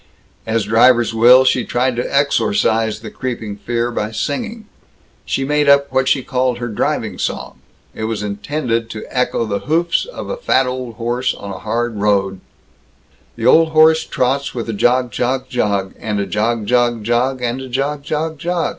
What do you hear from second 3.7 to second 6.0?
by singing. She made up